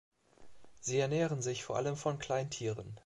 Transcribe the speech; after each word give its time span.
Sie 0.79 0.97
ernähren 0.97 1.43
sich 1.43 1.63
vor 1.63 1.75
allem 1.75 1.95
von 1.95 2.17
Kleintieren. 2.17 2.97